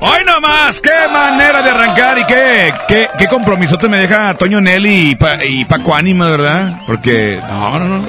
[0.00, 4.60] Hoy nomás, qué manera de arrancar y qué, qué, qué compromiso te me deja Toño
[4.60, 6.82] Nelly y, pa, y Paco Ánima, ¿verdad?
[6.86, 8.04] Porque, no, no, no.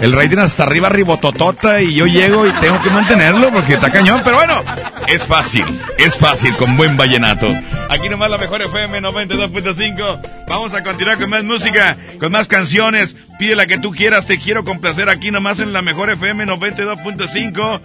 [0.00, 4.22] El rating hasta arriba ribototota y yo llego y tengo que mantenerlo porque está cañón.
[4.24, 4.64] Pero bueno,
[5.06, 5.64] es fácil,
[5.96, 7.46] es fácil con buen vallenato.
[7.88, 10.20] Aquí nomás la mejor FM 92.5.
[10.48, 13.14] Vamos a continuar con más música, con más canciones.
[13.38, 17.80] Pide la que tú quieras, te quiero complacer aquí nomás en la mejor FM 92.5.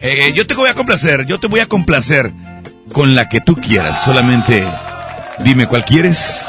[0.00, 2.32] Eh, yo te voy a complacer, yo te voy a complacer
[2.92, 4.02] con la que tú quieras.
[4.04, 4.66] Solamente
[5.38, 6.46] dime cuál quieres,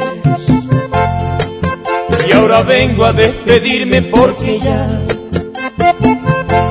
[2.28, 4.88] Y ahora vengo a despedirme porque ya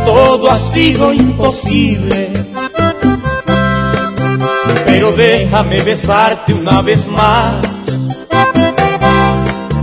[0.05, 2.54] todo ha sido imposible
[4.95, 7.57] pero déjame besarte una vez más,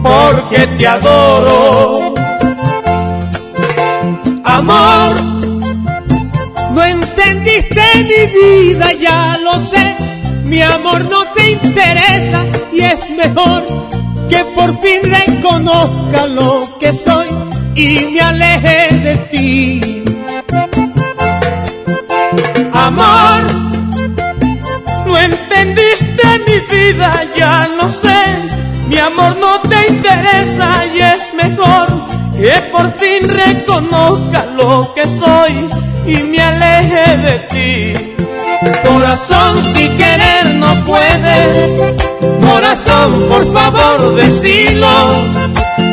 [0.01, 2.13] porque te adoro.
[4.45, 5.11] Amor,
[6.73, 9.97] no entendiste mi vida, ya lo sé,
[10.45, 13.63] mi amor no te interesa y es mejor
[14.29, 17.27] que por fin reconozca lo que soy
[17.75, 20.03] y me aleje de ti.
[22.73, 23.40] Amor,
[27.37, 31.87] ya no sé, mi amor no te interesa y es mejor
[32.35, 35.69] que por fin reconozca lo que soy
[36.05, 38.15] y me aleje de ti.
[38.85, 41.81] Corazón, si querer no puedes,
[42.45, 44.87] corazón, por favor, decilo.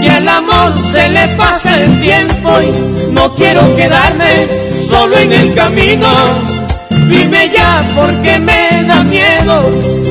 [0.02, 4.46] Y al amor se le pasa el tiempo y no quiero quedarme
[4.88, 6.08] solo en el camino.
[7.08, 9.70] Dime ya porque me da miedo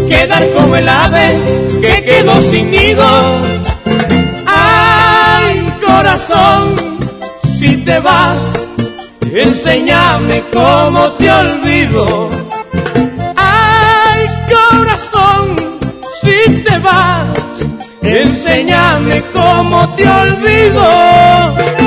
[0.10, 1.40] quedar como el ave
[1.82, 3.08] que quedó sin nido.
[4.48, 6.76] Ay, corazón,
[7.60, 8.42] si te vas,
[9.22, 12.30] enséñame cómo te olvido.
[13.36, 15.56] Ay, corazón,
[16.22, 17.28] si te vas,
[18.02, 21.87] enséñame cómo te olvido.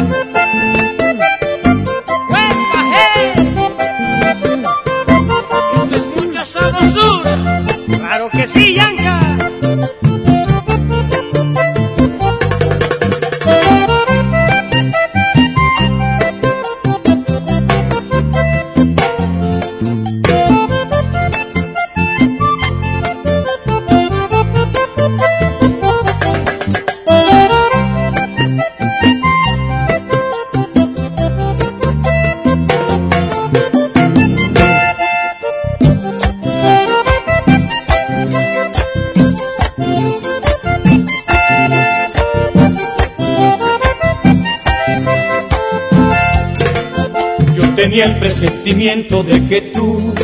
[49.10, 50.14] De que tú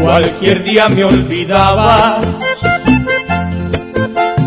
[0.00, 2.24] cualquier día me olvidabas,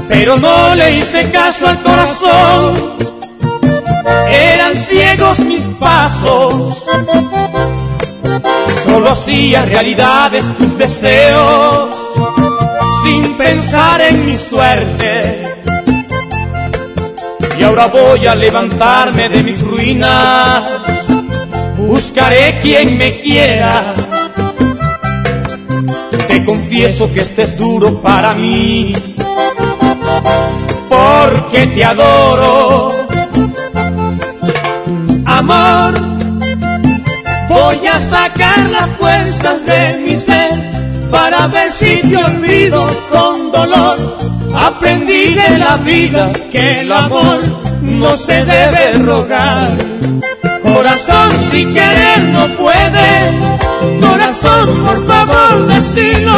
[0.08, 2.96] pero no le hice caso al corazón,
[4.32, 6.86] eran ciegos mis pasos,
[8.86, 11.90] solo hacía realidades tus deseos,
[13.04, 15.42] sin pensar en mi suerte.
[17.60, 20.64] Y ahora voy a levantarme de mis ruinas,
[21.88, 23.94] buscaré quien me quiera.
[26.28, 28.94] Te confieso que este es duro para mí,
[30.90, 32.92] porque te adoro.
[35.26, 35.94] Amor,
[37.50, 40.76] voy a sacar las fuerzas de mi ser
[41.12, 44.18] para ver si te olvido con dolor.
[44.56, 47.40] Aprendí de la vida que el amor
[47.82, 49.76] no se debe rogar.
[50.74, 53.10] Corazón, si querer no puede,
[54.02, 56.34] corazón, por favor, decilo,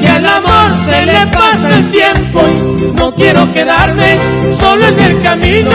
[0.00, 2.40] que al amor se le pasa el tiempo
[2.78, 4.18] y no quiero quedarme
[4.58, 5.70] solo en el camino.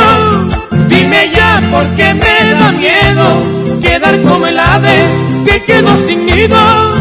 [0.89, 5.05] Dime ya porque me da miedo quedar como el ave
[5.45, 6.95] que quedó sin nido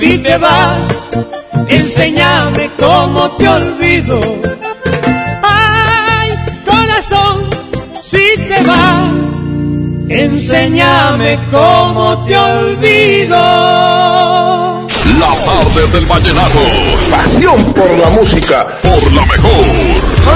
[0.00, 0.78] si te vas,
[1.68, 4.49] enséñame cómo te olvido.
[8.70, 9.28] Vas,
[10.08, 13.36] enséñame cómo te olvido.
[15.18, 16.58] Las tardes del vallenato.
[17.10, 18.66] Pasión por la música.
[18.82, 20.29] Por la mejor.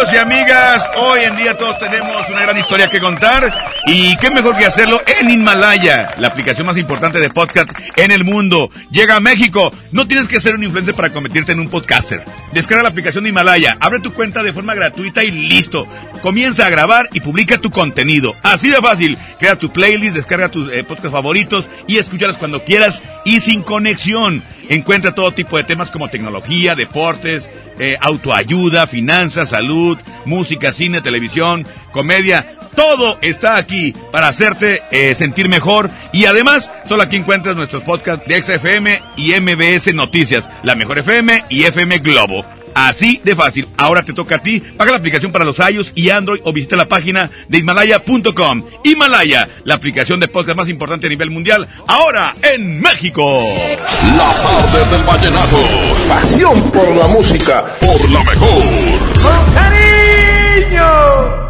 [0.00, 3.52] Amigos y amigas, hoy en día todos tenemos una gran historia que contar
[3.84, 8.24] y qué mejor que hacerlo en Himalaya, la aplicación más importante de podcast en el
[8.24, 8.70] mundo.
[8.90, 12.24] Llega a México, no tienes que ser un influencer para convertirte en un podcaster.
[12.52, 15.86] Descarga la aplicación de Himalaya, abre tu cuenta de forma gratuita y listo.
[16.22, 18.34] Comienza a grabar y publica tu contenido.
[18.42, 23.02] Así de fácil, crea tu playlist, descarga tus eh, podcasts favoritos y escúchalos cuando quieras
[23.26, 24.42] y sin conexión.
[24.70, 27.48] Encuentra todo tipo de temas como tecnología, deportes,
[27.80, 32.56] eh, autoayuda, finanzas, salud, música, cine, televisión, comedia.
[32.76, 38.26] Todo está aquí para hacerte eh, sentir mejor y además solo aquí encuentras nuestros podcasts
[38.28, 42.44] de XFM y MBS Noticias, la mejor FM y FM Globo.
[42.88, 43.68] Así de fácil.
[43.76, 44.60] Ahora te toca a ti.
[44.60, 48.64] Paga la aplicación para los iOS y Android o visita la página de Himalaya.com.
[48.84, 53.44] Himalaya, la aplicación de podcast más importante a nivel mundial, ahora en México.
[54.16, 55.58] Las tardes del vallenato.
[56.08, 57.64] Pasión por la música.
[57.80, 58.62] Por la mejor.
[59.22, 61.49] Con cariño.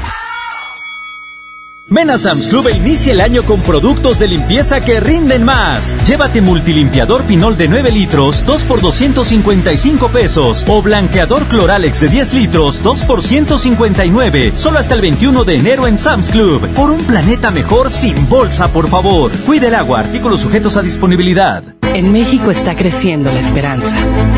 [1.93, 5.97] Ven Sam's Club e inicia el año con productos de limpieza que rinden más.
[6.07, 10.63] Llévate multilimpiador Pinol de 9 litros, 2 por 255 pesos.
[10.69, 14.53] O blanqueador Cloralex de 10 litros, 2 por 159.
[14.55, 16.65] Solo hasta el 21 de enero en Sam's Club.
[16.69, 19.29] Por un planeta mejor sin bolsa, por favor.
[19.45, 21.61] Cuide el agua, artículos sujetos a disponibilidad.
[21.93, 23.93] En México está creciendo la esperanza.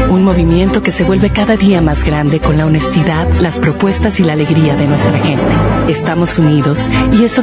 [0.10, 4.24] Un movimiento que se vuelve cada día más grande con la honestidad, las propuestas y
[4.24, 5.54] la alegría de nuestra gente.
[5.88, 6.80] Estamos unidos
[7.12, 7.43] y eso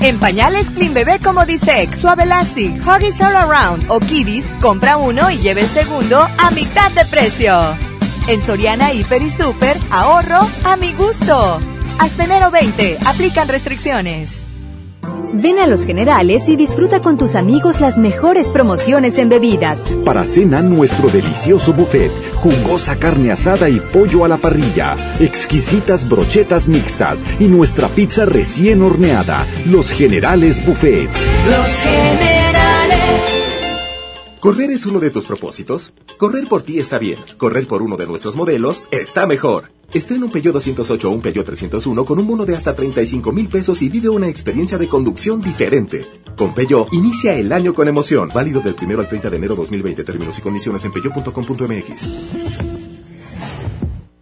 [0.00, 5.28] En pañales Clean Bebé como Disex, Suave Elastic, Huggies All Around o Kiddies, compra uno
[5.30, 7.76] y lleve el segundo a mitad de precio.
[8.28, 11.60] En Soriana Hiper y Super, ahorro a mi gusto.
[11.98, 14.47] Hasta enero 20, aplican restricciones.
[15.32, 19.80] Ven a Los Generales y disfruta con tus amigos las mejores promociones en bebidas.
[20.04, 26.68] Para cena, nuestro delicioso buffet, jugosa carne asada y pollo a la parrilla, exquisitas brochetas
[26.68, 29.46] mixtas y nuestra pizza recién horneada.
[29.66, 31.10] Los Generales Buffet.
[31.48, 32.48] Los Generales.
[34.40, 35.92] ¿Correr es uno de tus propósitos?
[36.16, 37.18] Correr por ti está bien.
[37.36, 39.77] Correr por uno de nuestros modelos está mejor.
[39.92, 43.48] Estrena un Peugeot 208 o un Peugeot 301 con un bono de hasta 35 mil
[43.48, 46.04] pesos y vive una experiencia de conducción diferente.
[46.36, 48.30] Con Peugeot, inicia el año con emoción.
[48.34, 50.04] Válido del 1 al 30 de enero 2020.
[50.04, 52.06] Términos y condiciones en peugeot.com.mx.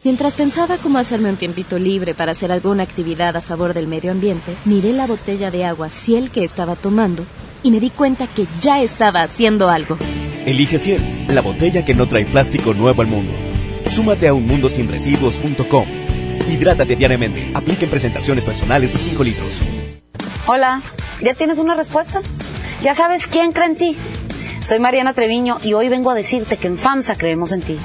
[0.04, 4.12] Mientras pensaba cómo hacerme un tiempito libre para hacer alguna actividad a favor del medio
[4.12, 7.24] ambiente, miré la botella de agua Ciel que estaba tomando
[7.64, 9.98] y me di cuenta que ya estaba haciendo algo.
[10.46, 13.32] Elige Ciel, la botella que no trae plástico nuevo al mundo.
[13.90, 15.86] Súmate a unmundosinresiduos.com.
[16.48, 17.50] Hidrátate diariamente.
[17.54, 19.48] Apliquen presentaciones personales y 5 litros.
[20.46, 20.82] Hola,
[21.20, 22.20] ¿ya tienes una respuesta?
[22.82, 23.96] ¿Ya sabes quién cree en ti?
[24.64, 27.78] Soy Mariana Treviño y hoy vengo a decirte que en FAMSA creemos en ti.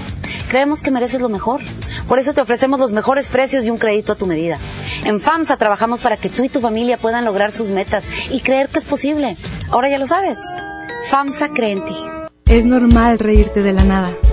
[0.50, 1.62] Creemos que mereces lo mejor.
[2.08, 4.58] Por eso te ofrecemos los mejores precios y un crédito a tu medida.
[5.06, 8.68] En FAMSA trabajamos para que tú y tu familia puedan lograr sus metas y creer
[8.70, 9.38] que es posible.
[9.70, 10.40] Ahora ya lo sabes.
[11.06, 11.96] FAMSA cree en ti.
[12.46, 14.12] Es normal reírte de la nada.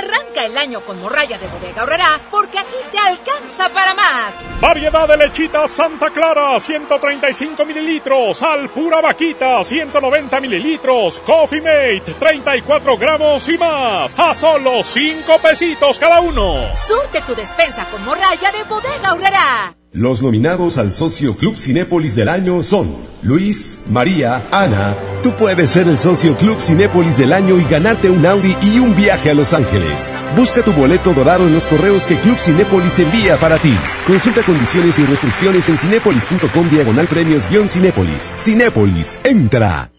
[0.00, 4.34] Arranca el año con morralla de bodega horrera porque aquí te alcanza para más.
[4.58, 8.42] Variedad de lechita Santa Clara, 135 mililitros.
[8.42, 11.20] Al pura vaquita, 190 mililitros.
[11.20, 14.18] Coffee Mate, 34 gramos y más.
[14.18, 16.72] A solo 5 pesitos cada uno.
[16.72, 19.79] Surte tu despensa con morralla de bodega horrera.
[19.92, 24.94] Los nominados al Socio Club Cinépolis del año son Luis, María, Ana.
[25.24, 28.94] Tú puedes ser el Socio Club Cinépolis del año y ganarte un Audi y un
[28.94, 30.12] viaje a Los Ángeles.
[30.36, 33.74] Busca tu boleto dorado en los correos que Club Cinépolis envía para ti.
[34.06, 38.34] Consulta condiciones y restricciones en cinépolis.com diagonal premios-cinépolis.
[38.36, 39.90] Cinépolis, entra.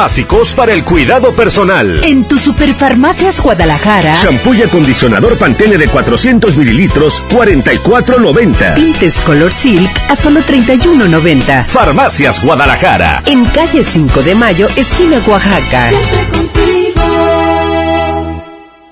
[0.00, 2.04] Básicos para el cuidado personal.
[2.04, 4.14] En tu Superfarmacias Guadalajara.
[4.14, 8.76] Shampoo y acondicionador Pantene de 400 mililitros, 44.90.
[8.76, 11.66] Tintes Color Silk a solo 31.90.
[11.66, 13.24] Farmacias Guadalajara.
[13.26, 15.90] En calle 5 de Mayo, esquina Oaxaca.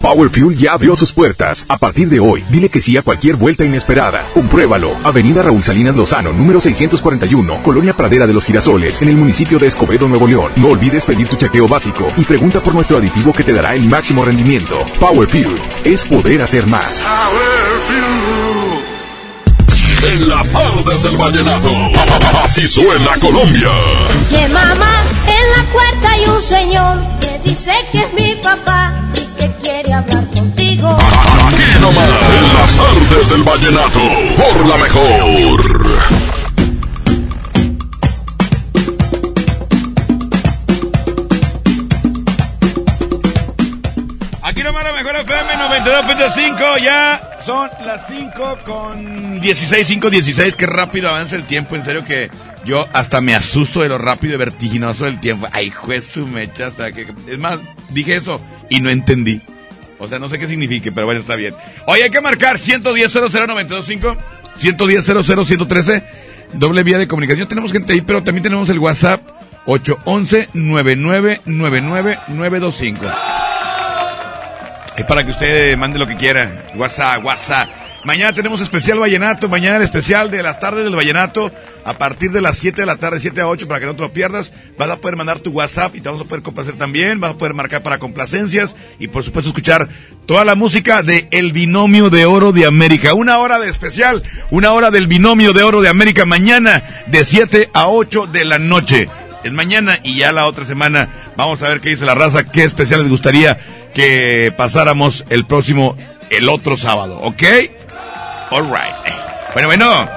[0.07, 1.67] Power Fuel ya abrió sus puertas.
[1.69, 4.25] A partir de hoy, dile que sí a cualquier vuelta inesperada.
[4.35, 4.95] Compruébalo.
[5.03, 9.67] Avenida Raúl Salinas Lozano, número 641, Colonia Pradera de los Girasoles, en el municipio de
[9.67, 10.53] Escobedo, Nuevo León.
[10.59, 13.89] No olvides pedir tu chequeo básico y pregunta por nuestro aditivo que te dará el
[13.89, 14.79] máximo rendimiento.
[15.01, 17.03] Power Fuel es poder hacer más.
[20.13, 21.73] En las tardes del vallenato,
[22.45, 23.71] así suena Colombia.
[24.31, 29.06] Que mamá, en la puerta hay un señor que dice que es mi papá
[29.37, 30.97] que quiere hablar contigo.
[30.97, 34.01] Aquí nomás, en las tardes del vallenato,
[34.37, 35.87] por la mejor.
[44.43, 50.67] Aquí nomás la mejor FM 92.5, ya son las 5 con 16, 5, 16, qué
[50.67, 52.31] rápido avanza el tiempo, en serio que
[52.67, 55.47] yo hasta me asusto de lo rápido y vertiginoso del tiempo.
[55.53, 59.41] Ay, juez su mecha, que, es más, dije eso y no entendí.
[59.99, 61.55] O sea, no sé qué signifique, pero bueno, está bien.
[61.87, 64.17] Oye, hay que marcar 110 00925,
[64.57, 66.05] 110 113
[66.53, 67.49] doble vía de comunicación.
[67.49, 69.23] Tenemos gente ahí, pero también tenemos el WhatsApp
[69.67, 73.07] 811 9999 925.
[74.97, 76.71] Es para que usted mande lo que quiera.
[76.75, 77.86] WhatsApp, WhatsApp.
[78.07, 81.51] Mañana tenemos especial Vallenato, mañana el especial de las tardes del Vallenato,
[81.85, 84.03] a partir de las 7 de la tarde, 7 a 8, para que no te
[84.03, 84.53] lo pierdas.
[84.79, 87.19] Vas a poder mandar tu WhatsApp y te vamos a poder complacer también.
[87.19, 89.89] Vas a poder marcar para complacencias y por supuesto escuchar
[90.25, 93.13] toda la música de El Binomio de Oro de América.
[93.13, 94.23] Una hora de especial,
[94.53, 98.61] una hora del Binomio de Oro de América mañana de 7 a 8 de la
[98.61, 99.09] noche.
[99.43, 102.63] Es mañana y ya la otra semana vamos a ver qué dice la raza, qué
[102.63, 103.59] especial les gustaría
[103.95, 105.97] que pasáramos el próximo,
[106.31, 107.43] el otro sábado, ¿ok?
[108.51, 108.95] Alright.
[109.53, 110.09] Bueno, bueno.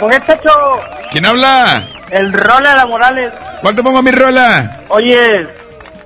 [0.00, 0.50] Con este hecho,
[1.10, 1.84] ¿Quién habla?
[2.10, 3.32] el Rola de la Morales.
[3.60, 4.80] ¿Cuál te pongo mi rola?
[4.88, 5.46] Oye,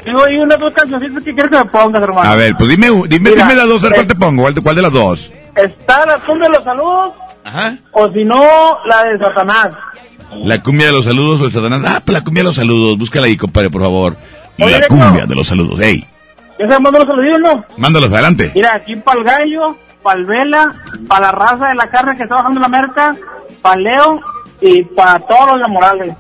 [0.05, 2.29] digo ahí una dos cancioncitas que quieres que me pongas, hermano.
[2.31, 4.43] A ver, pues dime, dime, Mira, dime las dos, a ver eh, ¿cuál te pongo?
[4.43, 5.33] ¿Cuál de, cuál de las dos?
[5.57, 7.75] Está la cumbia de los saludos, Ajá.
[7.93, 8.45] o si no,
[8.85, 9.69] la de Satanás.
[10.45, 11.81] La cumbia de los saludos o el satanás.
[11.87, 12.99] Ah, pues la cumbia de los saludos.
[12.99, 14.17] Búscala ahí, compadre, por favor.
[14.61, 15.79] Oye, la cumbia de los saludos.
[15.83, 16.05] Hey,
[16.59, 17.65] ¿Ya se mandó los saludos, no?
[17.79, 18.53] mándalos adelante.
[18.55, 19.76] Mira, aquí para el gallo,
[20.07, 20.73] para el vela,
[21.09, 23.17] para la raza de la carne que está bajando la merca,
[23.61, 24.21] para Leo
[24.61, 26.15] y para todos los de Morales.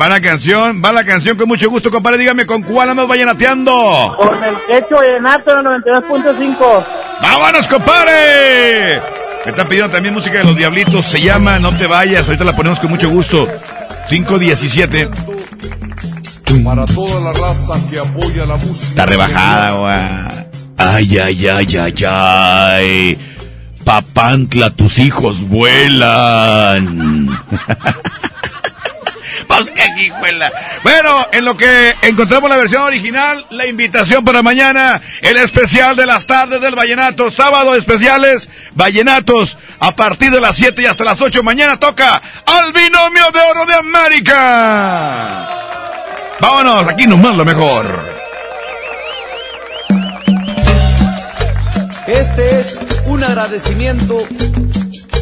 [0.00, 2.16] Va la canción, va la canción con mucho gusto, compadre.
[2.16, 4.16] Dígame, ¿con cuál andas vallenateando?
[4.16, 6.86] Con el quecho Vallenato en el 92.5.
[7.20, 9.02] ¡Vámonos, compadre!
[9.44, 11.04] Me están pidiendo también música de los Diablitos.
[11.04, 12.26] Se llama No te vayas.
[12.26, 13.46] Ahorita la ponemos con mucho gusto.
[14.08, 15.10] 517.
[16.64, 18.88] Para toda la raza que apoya la música.
[18.88, 20.33] Está rebajada.
[20.76, 23.18] Ay, ay, ay, ay, ay.
[23.84, 27.28] Papantla, tus hijos vuelan.
[30.82, 36.06] Bueno, en lo que encontramos la versión original, la invitación para mañana, el especial de
[36.06, 41.20] las tardes del Vallenato, sábado especiales, Vallenatos, a partir de las 7 y hasta las
[41.20, 45.48] 8 mañana toca al binomio de oro de América.
[46.40, 48.13] Vámonos, aquí nomás lo mejor.
[52.06, 54.18] Este es un agradecimiento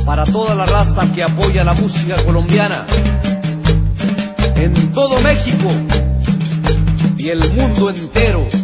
[0.05, 2.85] para toda la raza que apoya la música colombiana
[4.57, 5.71] en todo México
[7.17, 8.62] y el mundo entero.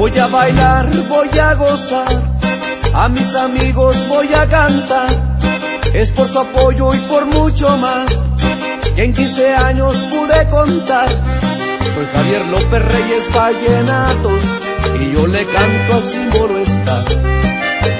[0.00, 2.22] Voy a bailar, voy a gozar,
[2.94, 5.10] a mis amigos voy a cantar.
[5.92, 8.08] Es por su apoyo y por mucho más
[8.94, 11.06] que en 15 años pude contar.
[11.06, 14.42] Soy Javier López Reyes Vallenatos
[14.98, 17.04] y yo le canto al símbolo está.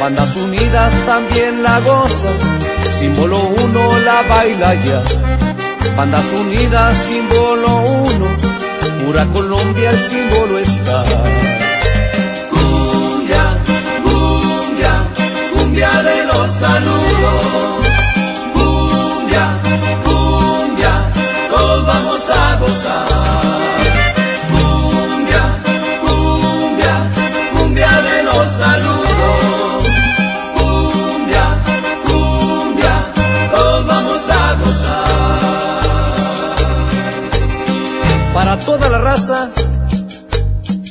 [0.00, 2.38] Bandas unidas también la gozan,
[2.98, 5.02] símbolo uno la baila ya.
[5.98, 8.26] Bandas unidas, símbolo uno,
[9.04, 11.04] pura Colombia el símbolo está.
[15.70, 17.86] Cumbia de los saludos.
[18.54, 19.58] Cumbia,
[20.04, 21.10] cumbia,
[21.48, 23.40] todos vamos a gozar.
[24.50, 25.44] Cumbia,
[26.02, 26.94] cumbia,
[27.54, 29.84] cumbia de los saludos.
[30.58, 31.46] Cumbia,
[32.04, 32.94] cumbia,
[33.52, 35.84] todos vamos a gozar.
[38.34, 39.50] Para toda la raza,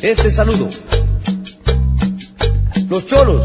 [0.02, 0.70] este saludo.
[2.90, 3.44] Los cholos,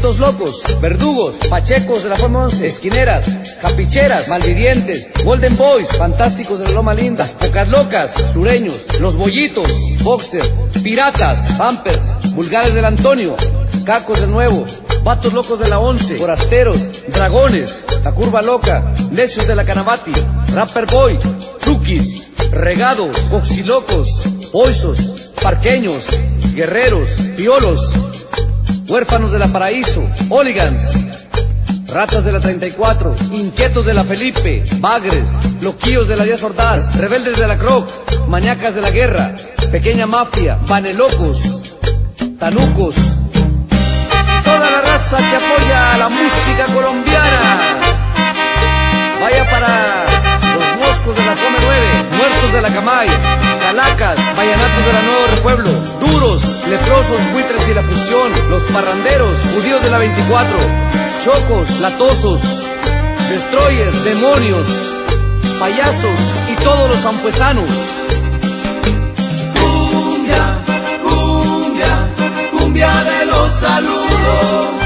[0.00, 6.64] zapitos locos, verdugos, pachecos de la forma 11, esquineras, capicheras, malvivientes, golden boys, fantásticos de
[6.68, 9.70] la loma linda, pocas locas, sureños, los bollitos,
[10.02, 10.42] boxer,
[10.82, 13.36] piratas, pampers, vulgares del Antonio,
[13.84, 14.64] cacos de nuevo,
[15.04, 16.78] vatos locos de la 11, forasteros,
[17.08, 20.12] dragones, la curva loca, necios de la canabati,
[20.54, 21.18] rapper boy,
[21.60, 26.06] truquis, regados, boxilocos, boisos, parqueños,
[26.54, 28.09] guerreros, piolos,
[28.90, 30.82] huérfanos de la Paraíso, hooligans,
[31.92, 35.28] ratas de la 34, inquietos de la Felipe, bagres,
[35.60, 37.88] loquillos de la Díaz Ordaz, rebeldes de la Croc,
[38.26, 39.36] maníacas de la guerra,
[39.70, 41.76] pequeña mafia, panelocos,
[42.40, 42.96] tanucos,
[44.44, 47.60] toda la raza que apoya a la música colombiana.
[49.22, 50.04] Vaya para
[50.52, 53.08] los moscos de la Come 9, muertos de la Camay,
[53.70, 59.80] calacas, vallanatos de la Nuevo Repueblo, duros, leprosos, buitres y la fusión, los parranderos, judíos
[59.84, 60.56] de la 24,
[61.24, 62.40] chocos, latosos,
[63.30, 64.66] destroyers, demonios,
[65.60, 66.18] payasos
[66.50, 67.70] y todos los ampuesanos.
[69.54, 70.58] Cumbia,
[71.04, 72.10] cumbia,
[72.50, 74.79] cumbia de los saludos.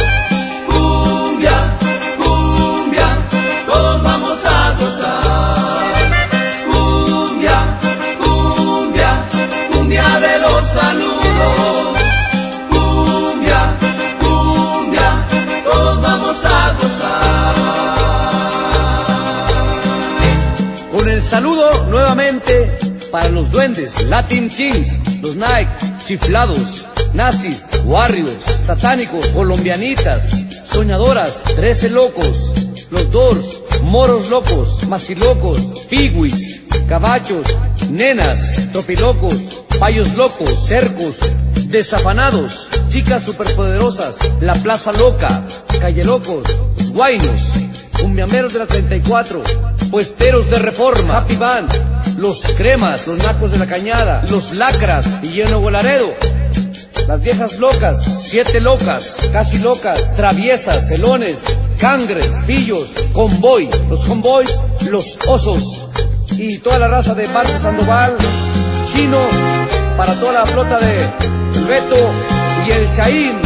[21.35, 22.79] Saludo nuevamente
[23.11, 25.69] para los duendes, Latin Kings, los Nike,
[26.07, 30.29] chiflados, nazis, warriors, satánicos, colombianitas,
[30.65, 32.53] soñadoras, trece locos,
[32.93, 35.59] los Doors, moros locos, macilocos,
[35.91, 37.59] piguis, cabachos,
[37.91, 39.35] nenas, tropilocos,
[39.81, 41.19] payos locos, cercos,
[41.67, 45.43] desafanados, chicas superpoderosas, la plaza loca,
[45.81, 46.45] calle locos,
[46.93, 47.55] guainos,
[48.01, 49.43] cumbiameros de la 34,
[49.95, 51.71] puesteros de reforma, Happy Band,
[52.19, 56.13] los cremas, los nacos de la cañada, los lacras y lleno volaredo.
[57.07, 61.45] Las viejas locas, siete locas, casi locas, traviesas, pelones,
[61.79, 64.53] cangres, pillos, convoy, los convoys,
[64.91, 65.87] los osos.
[66.33, 68.17] Y toda la raza de Marce Sandoval,
[68.93, 69.21] chino,
[69.97, 70.97] para toda la flota de
[71.69, 72.11] Beto
[72.67, 73.39] y el Chaín,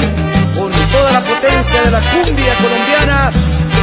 [0.58, 3.30] con toda la potencia de la cumbia colombiana,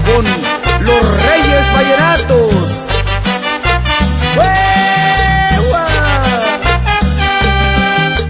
[0.08, 2.54] con los Reyes Vallenatos.
[4.38, 5.88] ¡Hueva!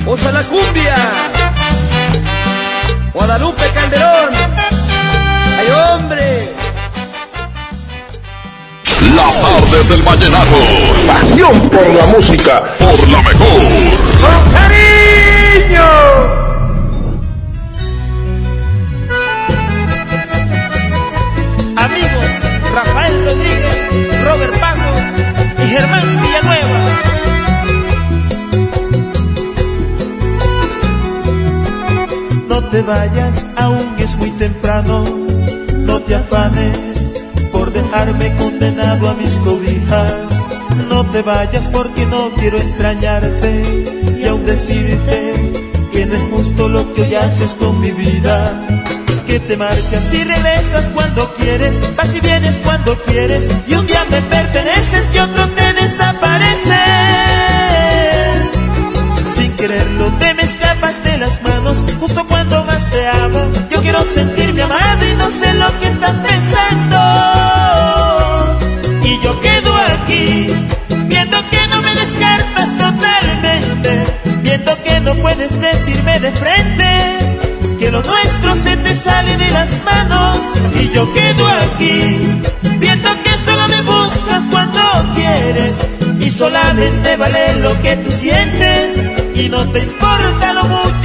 [0.05, 0.95] ¡Osa la cumbia!
[3.13, 4.33] Guadalupe Calderón.
[5.59, 6.49] ¡Ay, hombre!
[9.15, 10.57] Las tardes del vallenato.
[11.07, 12.63] Pasión por la música.
[12.79, 13.61] Por la mejor.
[14.21, 16.44] ¡Con cariño!
[22.75, 24.97] Rafael Rodríguez, Robert Pasos
[25.63, 26.79] y Germán Villanueva.
[32.49, 35.05] No te vayas, aún es muy temprano.
[35.77, 37.11] No te afanes
[37.53, 40.43] por dejarme condenado a mis cobijas.
[40.89, 43.63] No te vayas porque no quiero extrañarte
[44.19, 45.33] y aún decirte
[45.93, 48.51] que no es justo lo que hoy haces con mi vida.
[49.35, 54.05] Que te marchas y regresas cuando quieres, vas y vienes cuando quieres y un día
[54.09, 56.71] me perteneces y otro te desapareces.
[59.35, 63.51] Sin quererlo te me escapas de las manos justo cuando más te amo.
[63.71, 66.97] Yo quiero sentirme amado y no sé lo que estás pensando.
[69.03, 70.47] Y yo quedo aquí
[71.09, 74.01] viendo que no me descartas totalmente,
[74.43, 77.24] viendo que no puedes decirme de frente
[77.85, 80.39] que lo nuestro se te sale de las manos
[80.81, 82.17] y yo quedo aquí
[82.79, 84.81] viendo que solo me buscas cuando
[85.13, 85.85] quieres
[86.19, 89.03] y solamente vale lo que tú sientes
[89.35, 91.04] y no te importa lo mucho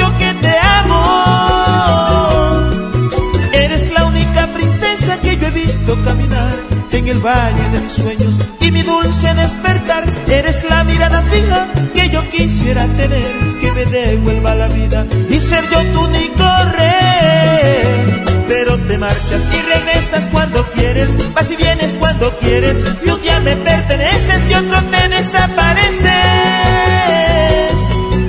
[7.11, 10.05] el valle de mis sueños y mi dulce despertar.
[10.29, 15.69] Eres la mirada fija que yo quisiera tener, que me devuelva la vida y ser
[15.71, 16.45] yo tu único
[16.77, 18.25] rey.
[18.49, 23.41] Pero te marchas y regresas cuando quieres, vas y vienes cuando quieres, y un día
[23.41, 26.11] me perteneces y otro me desapareces.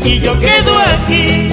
[0.06, 1.52] Y yo quedo aquí,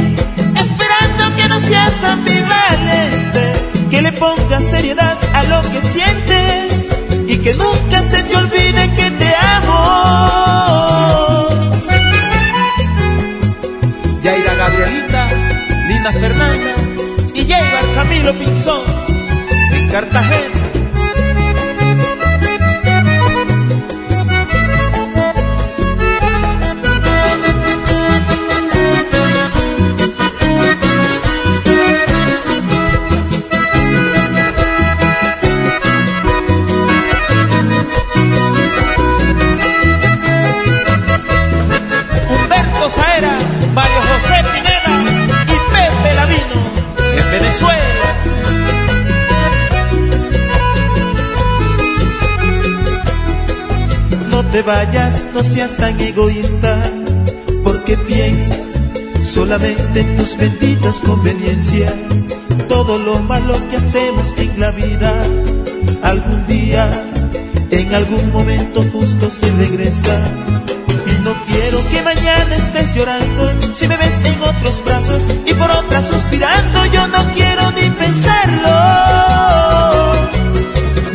[0.56, 3.52] esperando que no seas ambivalente,
[3.90, 6.77] que le pongas seriedad a lo que sientes
[7.48, 9.78] que nunca se te olvide que te amo.
[14.22, 15.28] Yaira Gabrielita,
[15.88, 16.74] Lina Fernanda
[17.34, 18.82] y llega Camilo Pinzón
[19.72, 20.57] en Cartagena.
[54.62, 56.82] Vayas, no seas tan egoísta,
[57.62, 58.80] porque piensas
[59.22, 62.26] solamente en tus benditas conveniencias.
[62.68, 65.14] Todo lo malo que hacemos en la vida,
[66.02, 66.90] algún día,
[67.70, 70.22] en algún momento justo se regresa.
[71.06, 75.70] Y no quiero que mañana estés llorando si me ves en otros brazos y por
[75.70, 76.86] otras suspirando.
[76.86, 79.47] Yo no quiero ni pensarlo.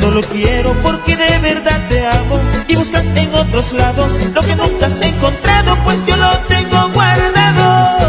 [0.03, 2.37] No lo quiero porque de verdad te amo.
[2.67, 7.99] Y buscas en otros lados lo que nunca has encontrado, pues yo lo tengo guardado.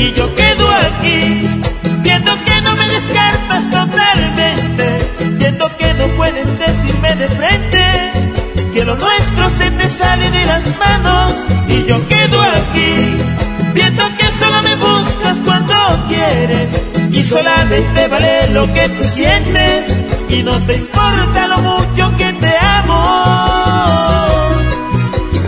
[0.00, 1.46] Y yo quedo aquí
[1.98, 8.12] viendo que no me descartas totalmente, viendo que no puedes decirme de frente
[8.72, 11.46] que lo nuestro se te sale de las manos.
[11.68, 13.16] Y yo quedo aquí
[13.74, 15.74] viendo que solo me buscas cuando
[16.08, 16.80] quieres.
[17.10, 22.56] Y solamente vale lo que tú sientes y no te importa lo mucho que te
[22.58, 23.36] amo.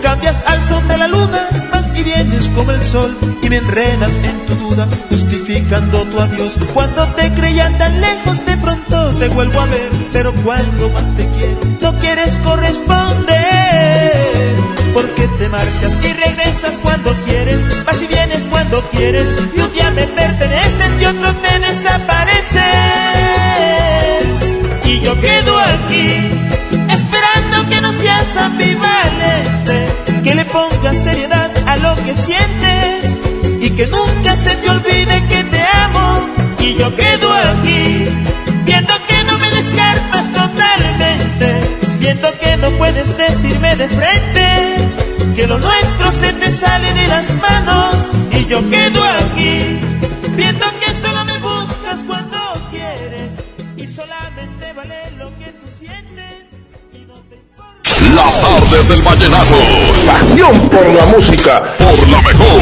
[0.03, 4.19] Cambias al son de la luna, vas y vienes como el sol y me enredas
[4.19, 6.57] en tu duda, justificando tu adiós.
[6.75, 11.27] Cuando te creían tan lejos, de pronto te vuelvo a ver, pero cuando más te
[11.31, 14.13] quiero, no quieres corresponder.
[14.93, 19.91] Porque te marchas y regresas cuando quieres, vas y vienes cuando quieres, y un día
[19.91, 23.54] me perteneces y otro te desapareces.
[24.95, 26.07] Y yo quedo aquí,
[26.89, 29.89] esperando que no seas ambivalente,
[30.23, 33.19] que le pongas seriedad a lo que sientes
[33.61, 36.21] y que nunca se te olvide que te amo.
[36.61, 38.05] Y yo quedo aquí,
[38.65, 41.49] viendo que no me descartas totalmente,
[41.99, 44.77] viendo que no puedes decirme de frente
[45.35, 47.97] que lo nuestro se te sale de las manos.
[48.31, 49.77] Y yo quedo aquí,
[50.37, 52.24] viendo que solo me buscas cuando
[58.15, 59.55] Las tardes del vallenato.
[60.07, 61.63] Pasión por la música.
[61.79, 62.61] Por la mejor.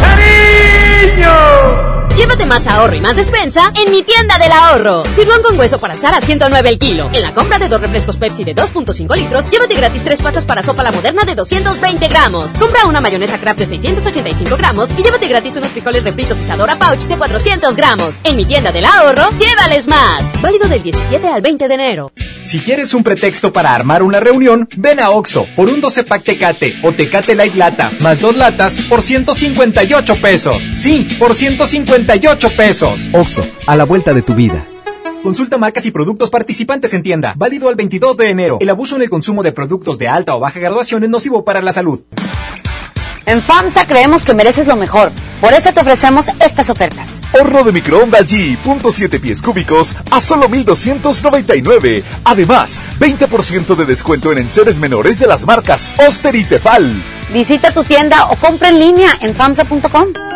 [0.00, 1.91] ¡Cariño!
[2.16, 5.02] Llévate más ahorro y más despensa en mi tienda del ahorro.
[5.14, 7.08] Sirloin con hueso para asar a 109 el kilo.
[7.12, 10.62] En la compra de dos refrescos Pepsi de 2.5 litros, llévate gratis tres pastas para
[10.62, 12.50] sopa la moderna de 220 gramos.
[12.52, 17.04] Compra una mayonesa Kraft de 685 gramos y llévate gratis unos frijoles refritos Isadora Pouch
[17.04, 18.16] de 400 gramos.
[18.24, 20.40] En mi tienda del ahorro, llévales más.
[20.42, 22.12] Válido del 17 al 20 de enero.
[22.44, 26.24] Si quieres un pretexto para armar una reunión, ven a Oxo por un 12 pack
[26.24, 30.62] Tecate o Tecate Light Lata más dos latas por 158 pesos.
[30.74, 32.02] Sí, por 158
[32.56, 33.08] pesos.
[33.12, 34.64] Oxo, a la vuelta de tu vida.
[35.22, 37.34] Consulta marcas y productos participantes en tienda.
[37.36, 38.58] Válido al 22 de enero.
[38.60, 41.62] El abuso en el consumo de productos de alta o baja graduación es nocivo para
[41.62, 42.02] la salud.
[43.24, 45.10] En FAMSA creemos que mereces lo mejor.
[45.40, 47.08] Por eso te ofrecemos estas ofertas.
[47.32, 52.02] Horno de microondas G, punto pies cúbicos a solo 1299.
[52.24, 57.00] Además, 20% de descuento en enseres menores de las marcas Oster y Tefal.
[57.32, 60.31] Visita tu tienda o compra en línea en famsa.com.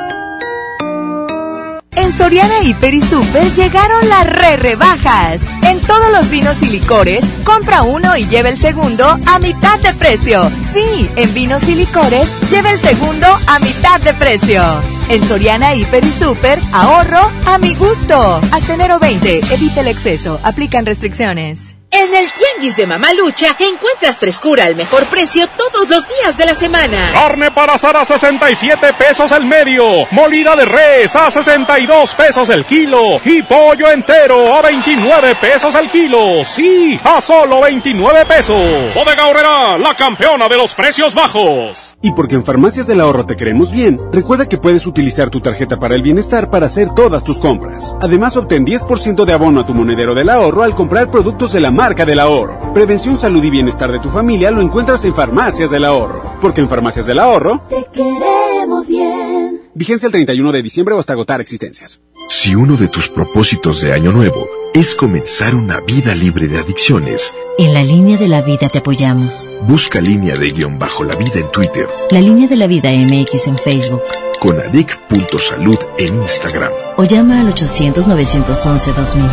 [2.07, 5.41] En Soriana Hiper y Super llegaron las re rebajas.
[5.65, 9.93] En todos los vinos y licores, compra uno y lleva el segundo a mitad de
[9.93, 10.49] precio.
[10.73, 14.63] Sí, en vinos y licores, lleva el segundo a mitad de precio.
[15.09, 18.41] En Soriana Hiper y Super, ahorro a mi gusto.
[18.53, 21.76] Hasta enero 20, evita el exceso, aplican restricciones.
[21.91, 26.55] En el Tianguis de Mamalucha encuentras frescura al mejor precio todos los días de la
[26.55, 27.11] semana.
[27.13, 29.85] Carne para asar a 67 pesos el medio.
[30.11, 33.21] Molida de res a 62 pesos el kilo.
[33.25, 36.45] Y pollo entero a 29 pesos el kilo.
[36.45, 38.95] Sí, a solo 29 pesos.
[38.95, 41.95] Bodega Horrera, la campeona de los precios bajos.
[42.03, 45.79] Y porque en Farmacias del Ahorro te queremos bien, recuerda que puedes utilizar tu tarjeta
[45.79, 47.97] para el bienestar para hacer todas tus compras.
[48.01, 51.71] Además, obtén 10% de abono a tu monedero del ahorro al comprar productos de la
[51.77, 52.73] marca del ahorro.
[52.73, 56.23] Prevención, salud y bienestar de tu familia lo encuentras en Farmacias del Ahorro.
[56.41, 59.46] Porque en Farmacias del Ahorro te queremos bien.
[59.77, 62.01] Vigencia el 31 de diciembre o hasta agotar existencias.
[62.31, 67.35] Si uno de tus propósitos de año nuevo es comenzar una vida libre de adicciones,
[67.59, 69.47] en la línea de la vida te apoyamos.
[69.69, 71.87] Busca línea de guion bajo la vida en Twitter.
[72.11, 74.01] La línea de la vida MX en Facebook.
[74.41, 76.73] Con adic.salud en Instagram.
[76.97, 79.29] O llama al 800-911-2000.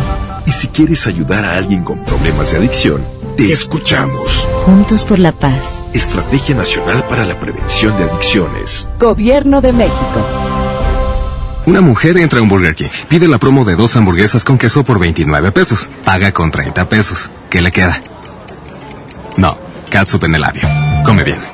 [0.46, 4.48] Y si quieres ayudar a alguien con problemas de adicción, te escuchamos.
[4.64, 5.84] Juntos por la paz.
[5.92, 8.88] Estrategia Nacional para la Prevención de Adicciones.
[8.98, 10.26] Gobierno de México.
[11.66, 14.84] Una mujer entra a un Burger King, pide la promo de dos hamburguesas con queso
[14.84, 17.30] por 29 pesos, paga con 30 pesos.
[17.48, 18.02] ¿Qué le queda?
[19.38, 19.56] No,
[19.90, 20.62] catsup en el labio.
[21.04, 21.53] Come bien.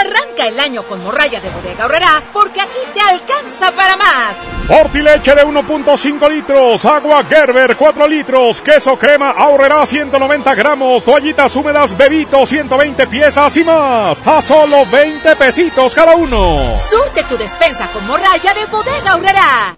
[0.00, 4.36] Arranca el año con morralla de bodega horrera porque aquí te alcanza para más.
[4.66, 11.96] Fortileche de 1.5 litros, agua Gerber 4 litros, queso crema ahorrará 190 gramos, toallitas húmedas
[11.96, 14.26] Bebito 120 piezas y más.
[14.26, 16.76] A solo 20 pesitos cada uno.
[16.76, 19.77] Surte tu despensa con morralla de bodega horrera.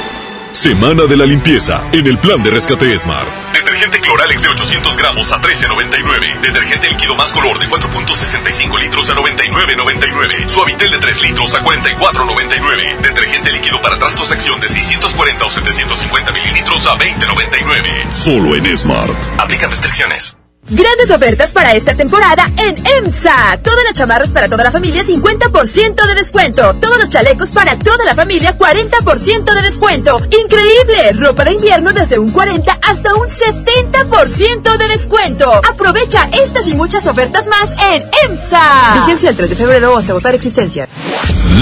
[0.53, 3.27] Semana de la limpieza en el plan de rescate Smart.
[3.53, 6.41] Detergente Cloralex de 800 gramos a 13.99.
[6.41, 10.49] Detergente líquido más color de 4.65 litros a 99.99.
[10.49, 12.97] Suavitel de 3 litros a 44.99.
[13.01, 18.11] Detergente líquido para trastos acción de 640 o 750 mililitros a 20.99.
[18.13, 19.39] Solo en Smart.
[19.39, 20.40] Aplican restricciones.
[20.71, 23.59] Grandes ofertas para esta temporada en EMSA.
[23.61, 26.73] Todas las chamarras para toda la familia, 50% de descuento.
[26.75, 30.21] Todos los chalecos para toda la familia, 40% de descuento.
[30.41, 31.11] Increíble.
[31.19, 35.51] Ropa de invierno desde un 40 hasta un 70% de descuento.
[35.51, 38.93] Aprovecha estas y muchas ofertas más en EMSA.
[38.95, 40.87] Vigencia el 3 de febrero hasta agotar existencia.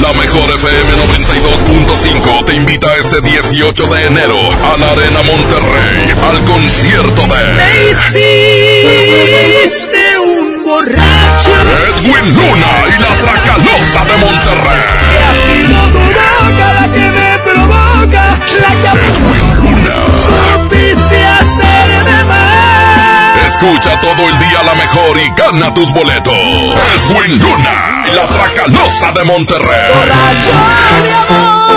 [0.02, 0.92] La mejor FM
[2.14, 8.99] 92.5 te invita este 18 de enero a la Arena Monterrey al concierto de
[10.20, 11.52] un borracho.
[11.88, 14.84] Edwin Luna y la Tracalosa de Monterrey.
[15.14, 18.24] Y ha sido tu boca la que me provoca.
[18.62, 19.96] La que Edwin Luna.
[20.54, 23.48] Supiste hacerme mal.
[23.48, 26.34] Escucha todo el día la mejor y gana tus boletos.
[26.34, 29.94] Edwin Luna y la Tracalosa de Monterrey.
[29.94, 30.54] Borracho
[31.04, 31.70] de amor.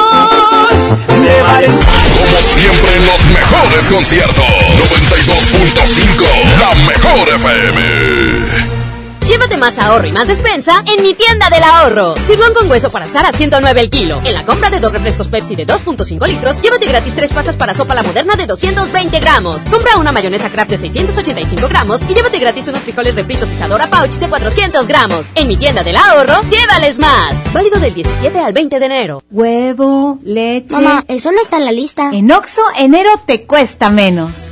[2.22, 4.44] Como siempre en los mejores conciertos.
[4.78, 6.24] 92.5,
[6.60, 8.91] la mejor FM.
[9.26, 12.14] Llévate más ahorro y más despensa en mi tienda del ahorro.
[12.26, 14.20] Sirloin con hueso para asar a 109 el kilo.
[14.24, 17.72] En la compra de dos refrescos Pepsi de 2.5 litros, llévate gratis tres pastas para
[17.72, 19.62] sopa la moderna de 220 gramos.
[19.66, 24.12] Compra una mayonesa Kraft de 685 gramos y llévate gratis unos frijoles refritos Isadora Pouch
[24.12, 25.26] de 400 gramos.
[25.34, 27.52] En mi tienda del ahorro, llévales más.
[27.52, 29.22] Válido del 17 al 20 de enero.
[29.30, 30.74] Huevo, leche.
[30.74, 32.10] Mamá, eso no está en la lista.
[32.12, 34.51] En Oxo, enero te cuesta menos.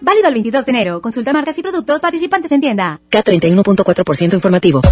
[0.00, 1.00] Válido el 22 de enero.
[1.00, 3.00] Consulta marcas y productos participantes en tienda.
[3.10, 4.82] K31.4% informativo.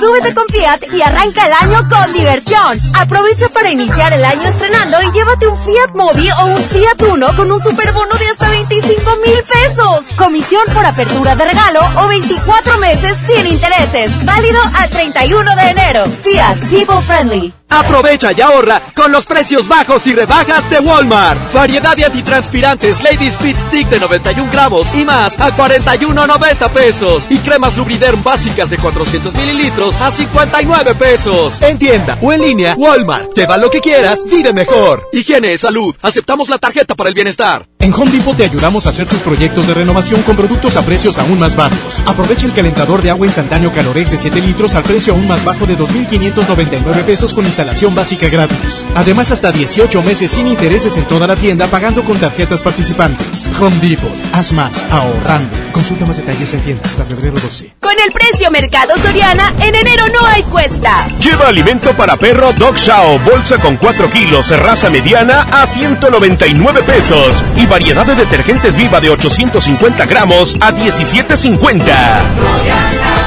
[0.00, 2.78] Súbete con Fiat y arranca el año con diversión.
[2.94, 7.28] Aprovecha para iniciar el año estrenando y llévate un Fiat Mobi o un Fiat Uno
[7.36, 10.04] con un superbono de hasta 25 mil pesos.
[10.16, 14.24] Comisión por apertura de regalo o 24 meses sin intereses.
[14.24, 16.04] Válido al 31 de enero.
[16.22, 17.57] Fiat People Friendly.
[17.68, 21.52] Aprovecha y ahorra con los precios bajos y rebajas de Walmart.
[21.52, 27.26] Variedad de antitranspirantes Lady Speed Stick de 91 gramos y más a 41.90 pesos.
[27.30, 31.60] Y cremas Lubriderm básicas de 400 mililitros a 59 pesos.
[31.62, 33.36] En tienda o en línea, Walmart.
[33.36, 35.08] Lleva lo que quieras, vive mejor.
[35.12, 35.94] Higiene, salud.
[36.02, 37.68] Aceptamos la tarjeta para el bienestar.
[37.80, 41.16] En Home Depot te ayudamos a hacer tus proyectos de renovación con productos a precios
[41.18, 42.02] aún más bajos.
[42.06, 45.64] Aprovecha el calentador de agua instantáneo Calorex de 7 litros al precio aún más bajo
[45.64, 48.86] de 2.599 pesos con instalación básica gratis.
[48.94, 53.48] Además, hasta 18 meses sin intereses en toda la tienda pagando con tarjetas participantes.
[53.58, 54.12] Home Depot.
[54.32, 55.56] Haz más, ahorrando.
[55.72, 57.74] Consulta más detalles en tienda hasta febrero 12.
[57.80, 61.08] Con el precio Mercado Soriana, en enero no hay cuesta.
[61.18, 67.42] Lleva alimento para perro Dog Chow, bolsa con 4 kilos, raza mediana a 199 pesos.
[67.56, 73.17] Y variedad de detergentes viva de 850 gramos a 17.50.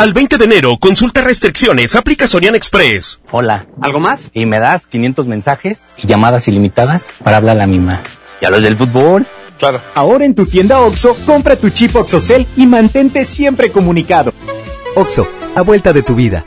[0.00, 3.20] Al 20 de enero, consulta restricciones, aplica Sorian Express.
[3.32, 4.30] Hola, ¿algo más?
[4.32, 8.02] Y me das 500 mensajes y llamadas ilimitadas para hablar a la misma.
[8.40, 9.26] ¿Y a los del fútbol?
[9.58, 9.82] Claro.
[9.94, 14.32] Ahora en tu tienda OXO, compra tu chip OXOCEL y mantente siempre comunicado.
[14.96, 16.46] OXO, a vuelta de tu vida.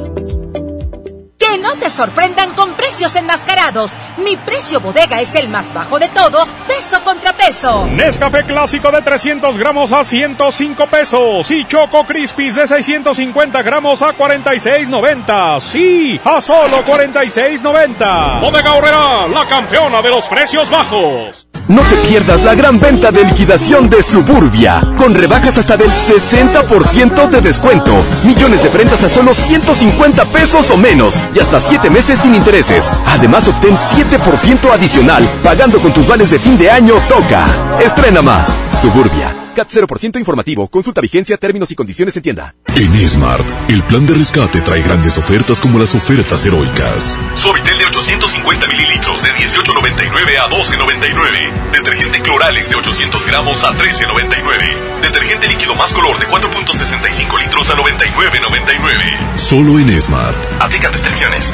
[1.81, 3.93] Te sorprendan con precios enmascarados.
[4.17, 7.87] Mi precio bodega es el más bajo de todos, peso contra peso.
[7.87, 14.15] Nescafé clásico de 300 gramos a 105 pesos y Choco Crispis de 650 gramos a
[14.15, 15.59] 46.90.
[15.59, 18.41] Sí, a solo 46.90.
[18.41, 21.47] Bodega Horrera, la campeona de los precios bajos.
[21.71, 27.29] No te pierdas la gran venta de liquidación de Suburbia, con rebajas hasta del 60%
[27.29, 27.93] de descuento.
[28.25, 32.89] Millones de prendas a solo 150 pesos o menos y hasta 7 meses sin intereses.
[33.05, 37.45] Además, obtén 7% adicional pagando con tus vales de fin de año Toca.
[37.79, 38.53] Estrena más.
[38.75, 39.40] Suburbia.
[39.51, 40.67] CAT 0% informativo.
[40.67, 42.55] Consulta vigencia, términos y condiciones en tienda.
[42.75, 47.17] En Smart, el plan de rescate trae grandes ofertas como las ofertas heroicas.
[47.35, 51.71] Suavitel de 850 mililitros de 18.99 a 12.99.
[51.71, 55.01] Detergente Cloralex de 800 gramos a 13.99.
[55.01, 59.37] Detergente líquido más color de 4.65 litros a 99.99.
[59.37, 60.37] Solo en Smart.
[60.59, 61.53] Aplican restricciones.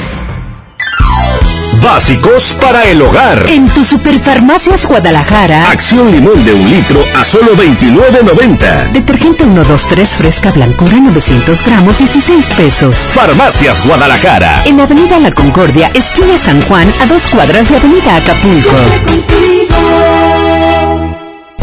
[1.82, 3.44] Básicos para el hogar.
[3.48, 5.70] En tu Superfarmacias Guadalajara.
[5.70, 8.92] Acción limón de un litro a solo 29.90.
[8.92, 13.10] Detergente 123 fresca blancura 900 gramos 16 pesos.
[13.14, 14.62] Farmacias Guadalajara.
[14.64, 18.76] En Avenida La Concordia, esquina San Juan, a dos cuadras de Avenida Acapulco.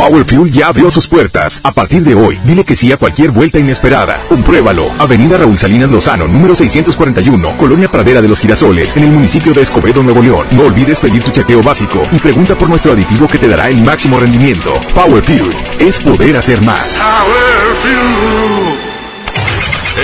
[0.06, 1.62] Power Fuel ya abrió sus puertas.
[1.64, 4.22] A partir de hoy, dile que sí a cualquier vuelta inesperada.
[4.30, 4.92] Compruébalo.
[5.00, 9.64] Avenida Raúl Salinas Lozano, número 641, Colonia Pradera de los Girasoles, en el municipio de
[9.64, 10.46] Escobedo, Nuevo León.
[10.52, 13.82] No olvides pedir tu chequeo básico y pregunta por nuestro aditivo que te dará el
[13.84, 14.80] máximo rendimiento.
[14.94, 15.50] Power Fuel
[15.80, 17.00] es poder hacer más.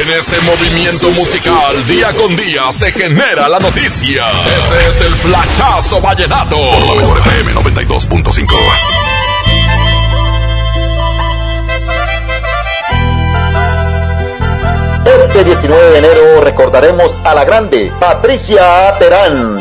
[0.01, 4.31] En este movimiento musical, día con día, se genera la noticia.
[4.31, 6.55] Este es el Flachazo Vallenato.
[6.55, 9.20] Por la mejor FM 92.5.
[15.05, 19.57] Este 19 de enero recordaremos a la grande Patricia Terán.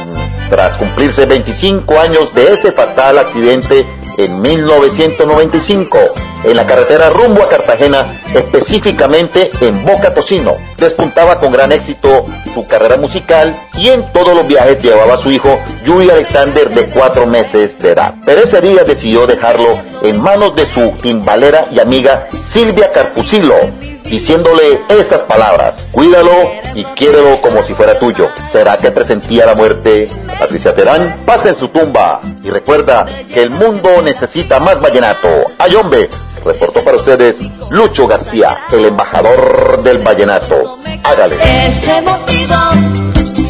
[0.51, 3.87] Tras cumplirse 25 años de ese fatal accidente
[4.19, 5.99] en 1995
[6.45, 10.57] en la carretera rumbo a Cartagena, específicamente en Boca Tocino.
[10.81, 12.25] Despuntaba con gran éxito
[12.55, 16.89] su carrera musical y en todos los viajes llevaba a su hijo Yuri Alexander de
[16.89, 18.15] cuatro meses de edad.
[18.25, 19.69] Pero ese día decidió dejarlo
[20.03, 23.57] en manos de su timbalera y amiga Silvia Carpusilo,
[24.05, 26.33] diciéndole estas palabras, cuídalo
[26.75, 28.29] y quiérelo como si fuera tuyo.
[28.51, 30.09] ¿Será que presentía la muerte?
[30.39, 35.29] Patricia Terán, pasa en su tumba y recuerda que el mundo necesita más vallenato.
[35.59, 36.09] ¡Ay, hombre!
[36.45, 37.37] Reportó para ustedes
[37.71, 40.79] Lucho García, el embajador del vallenato.
[41.05, 41.37] Hágale.
[41.37, 42.57] Ese motivo,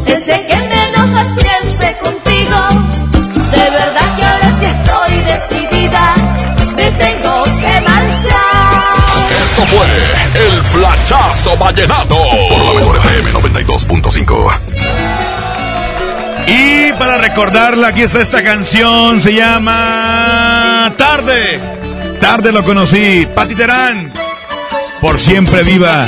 [0.06, 2.56] ese que me enoja siempre contigo.
[3.50, 6.14] De verdad que ahora sí estoy decidida,
[6.76, 8.90] me tengo que marchar.
[9.42, 9.86] Esto fue
[10.42, 12.16] el Flachazo Vallenato.
[12.48, 14.58] Por la mejor FM 92.5.
[16.46, 21.60] Y para recordarla, aquí está esta canción, se llama Tarde.
[22.30, 24.12] Tarde lo conocí, Pati Terán.
[25.00, 26.06] Por siempre viva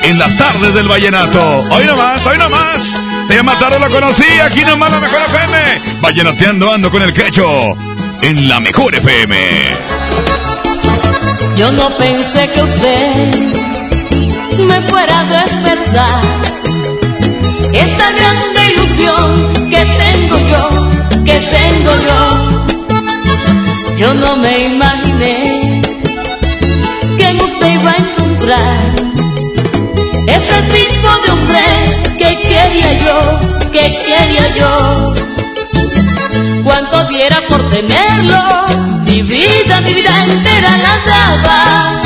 [0.00, 1.58] en las tardes del vallenato.
[1.70, 2.80] Hoy nomás, hoy nomás.
[3.28, 6.00] Se llama Tarde lo conocí, aquí nomás la mejor FM.
[6.00, 7.76] Vallenateando ando con el quecho.
[8.22, 9.36] En la mejor FM.
[11.58, 13.34] Yo no pensé que usted
[14.60, 16.22] me fuera a despertar.
[17.74, 22.58] Esta grande ilusión que tengo yo, que tengo yo.
[23.98, 25.57] Yo no me imaginé
[27.86, 28.94] a encontrar
[30.26, 31.62] ese tipo de hombre
[32.18, 33.40] que quería yo,
[33.72, 35.12] que quería yo.
[36.64, 38.42] Cuánto diera por tenerlo,
[39.06, 42.00] mi vida, mi vida entera la daba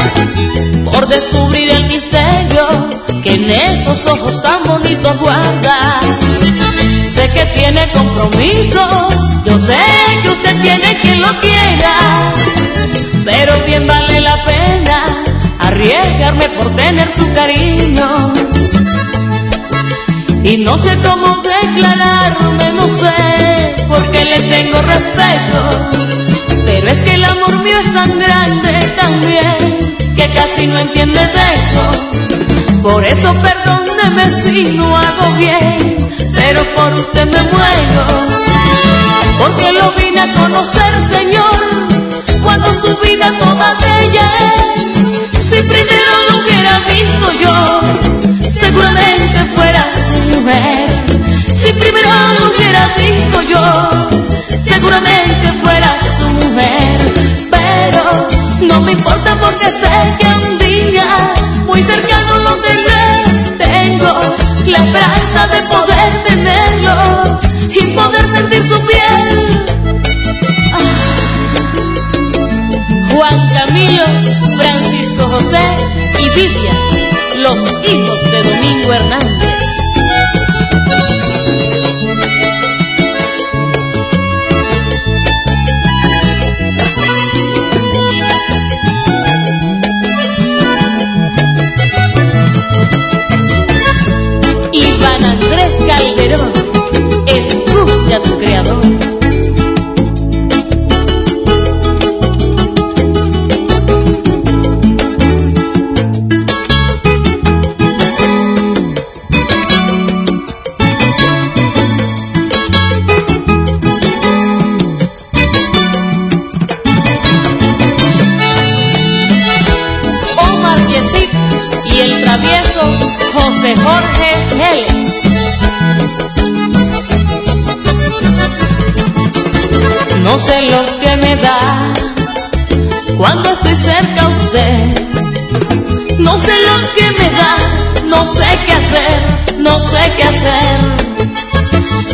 [0.84, 2.90] por descubrir el misterio
[3.22, 6.00] que en esos ojos tan bonitos guarda.
[7.06, 9.14] Sé que tiene compromisos,
[9.44, 9.84] yo sé
[10.22, 11.94] que usted tiene quien lo quiera,
[13.24, 15.01] pero bien vale la pena
[15.82, 18.32] arriesgarme por tener su cariño.
[20.44, 25.58] Y no sé cómo declararme, no sé, porque le tengo respeto.
[26.66, 31.44] Pero es que el amor mío es tan grande también, que casi no entiende de
[31.58, 32.82] eso.
[32.82, 35.98] Por eso perdóneme si no hago bien,
[36.34, 38.06] pero por usted me muero.
[39.38, 45.11] Porque lo vine a conocer, Señor, cuando su vida toda bella es.
[45.52, 47.54] Si primero lo hubiera visto yo,
[48.40, 50.90] seguramente fuera su mujer.
[51.54, 52.61] Si primero lo hubiera
[77.36, 77.60] los
[77.92, 79.31] hijos de Domingo Hernández.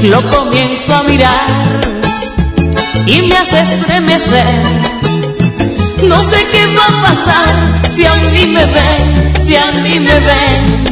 [0.09, 1.80] Lo comienzo a mirar
[3.06, 4.44] y me hace estremecer.
[6.04, 10.20] No sé qué va a pasar si a mí me ven, si a mí me
[10.20, 10.82] ven.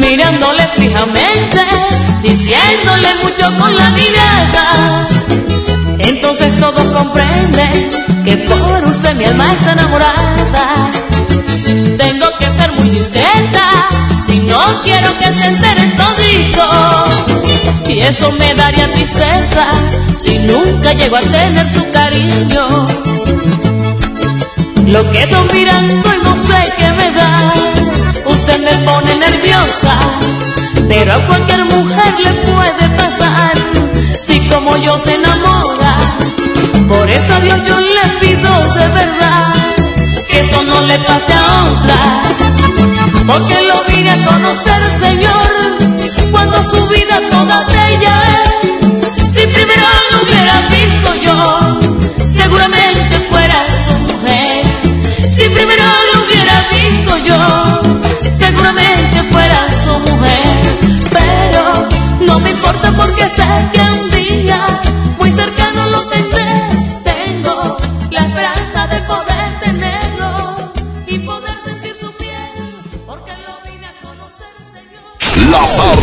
[0.00, 1.64] Mirándole fijamente,
[2.22, 5.06] diciéndole mucho con la mirada.
[5.98, 7.90] Entonces todos comprenden
[8.24, 10.90] que por usted mi alma está enamorada.
[11.98, 13.66] Tengo que ser muy discreta
[14.82, 17.35] quiero que se enteren toditos.
[17.96, 19.66] Y eso me daría tristeza
[20.18, 22.66] si nunca llego a tener tu cariño.
[24.84, 27.54] Lo quedo mirando y no sé qué me da.
[28.26, 29.98] Usted me pone nerviosa,
[30.86, 33.54] pero a cualquier mujer le puede pasar.
[34.20, 35.96] Si como yo se enamora,
[36.88, 39.74] por eso a Dios yo le pido de verdad
[40.28, 42.20] que esto no le pase a otra.
[43.26, 45.85] Porque lo vine a conocer, Señor,
[46.30, 48.22] cuando su vida toda de ella.
[49.32, 51.78] Si primero lo hubiera visto yo,
[52.28, 53.54] seguramente fuera
[53.86, 54.64] su mujer.
[55.32, 57.38] Si primero lo hubiera visto yo,
[58.38, 60.78] seguramente fuera su mujer.
[61.10, 61.88] Pero
[62.26, 63.95] no me importa porque sé que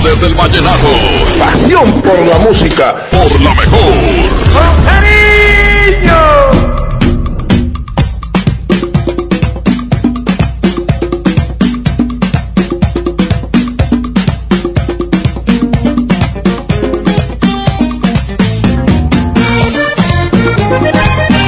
[0.04, 0.88] Tardes del vallenato.
[1.40, 2.94] Pasión por la música.
[3.10, 3.80] Por la mejor.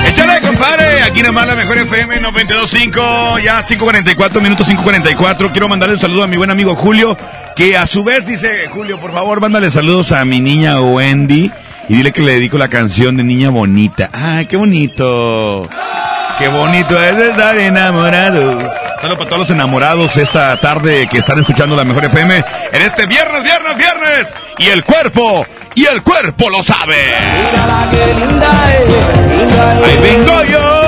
[0.08, 1.04] Échale, compadre.
[1.04, 3.42] Aquí nomás la mejor FM 92.5.
[3.44, 5.52] Ya 5.44 minutos 5.44.
[5.52, 7.18] Quiero mandarle un saludo a mi buen amigo Julio.
[7.56, 11.50] Que a su vez dice, Julio, por favor, mándale saludos a mi niña Wendy.
[11.88, 14.10] Y dile que le dedico la canción de Niña Bonita.
[14.12, 15.70] ¡Ay, qué bonito!
[16.40, 18.60] ¡Qué bonito es estar enamorado!
[19.00, 22.44] Saludos para todos los enamorados esta tarde que están escuchando la mejor FM
[22.74, 24.34] en este viernes, viernes, viernes.
[24.58, 25.46] Y el cuerpo,
[25.76, 26.96] y el cuerpo lo sabe.
[29.84, 30.85] Ahí vengo yo.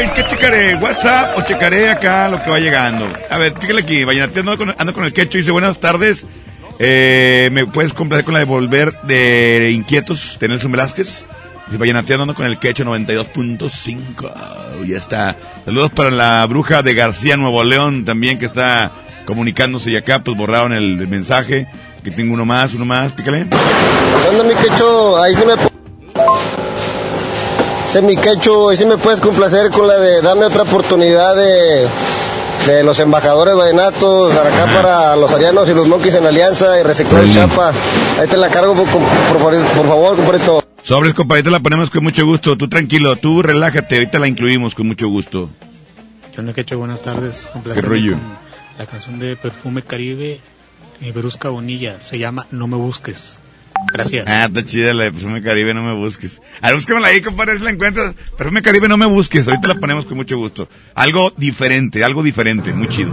[0.00, 0.76] ¿Qué, qué checaré?
[0.76, 3.06] ¿WhatsApp o checaré acá lo que va llegando?
[3.28, 6.26] A ver, fíjale aquí, vayan ando con, el quecho y dice buenas tardes.
[6.78, 11.26] Eh, ¿Me puedes complacer con la de volver de Inquietos de Nelson Velázquez?
[11.66, 14.86] Dice, vayan ando con el quecho 92.5.
[14.86, 15.36] Ya está.
[15.66, 18.92] Saludos para la bruja de García Nuevo León también que está
[19.26, 21.66] comunicándose y acá pues borraron el, mensaje.
[22.02, 23.48] Que tengo uno más, uno más, pícale.
[23.50, 25.22] ¿Qué onda, mi quecho?
[25.22, 25.79] Ahí sí me...
[27.90, 31.88] Sí, mi quecho, ahí sí me puedes complacer con la de dame otra oportunidad de,
[32.72, 36.84] de los embajadores vallenatos, para acá para los arianos y los monkeys en alianza y
[36.84, 37.72] reciclar el chapa.
[38.20, 39.02] Ahí te la cargo, por, por,
[39.40, 40.62] favor- por favor, compadrito.
[40.82, 42.56] Sobres, compadre, la ponemos con mucho gusto.
[42.56, 45.50] Tú tranquilo, tú relájate, ahorita la incluimos con mucho gusto.
[46.36, 47.46] Yo no hecho buenas tardes.
[47.46, 48.12] ¿Qué Complacerme rollo?
[48.12, 48.22] con
[48.78, 50.40] La canción de Perfume Caribe
[51.00, 53.40] y Verusca Bonilla se llama No me busques.
[53.92, 54.26] Gracias.
[54.28, 56.40] Ah, está chida la de Perfume Caribe, no me busques.
[56.60, 58.14] A ver, búscamela ahí, compadre, si la encuentras.
[58.36, 59.46] Perfume Caribe, no me busques.
[59.46, 60.68] Ahorita la ponemos con mucho gusto.
[60.94, 63.12] Algo diferente, algo diferente, muy chido.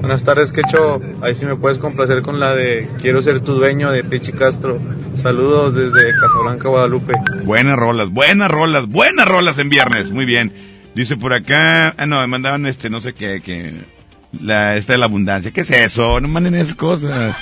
[0.00, 1.00] Buenas tardes, Quecho.
[1.22, 4.80] Ahí sí me puedes complacer con la de Quiero ser tu dueño de Pichi Castro.
[5.20, 7.12] Saludos desde Casablanca, Guadalupe.
[7.44, 10.10] Buenas rolas, buenas rolas, buenas rolas en viernes.
[10.10, 10.52] Muy bien.
[10.94, 13.84] Dice por acá, ah, no, me mandaban este, no sé qué, que,
[14.40, 15.50] la, esta de la abundancia.
[15.50, 16.18] ¿Qué es eso?
[16.20, 17.36] No manden esas cosas.